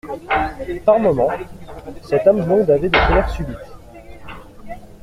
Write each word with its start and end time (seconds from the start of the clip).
Par 0.83 0.99
moments, 0.99 1.29
cette 2.01 2.25
âme 2.25 2.43
blonde 2.43 2.71
avait 2.71 2.89
des 2.89 2.97
colères 3.07 3.29
subites. 3.29 3.55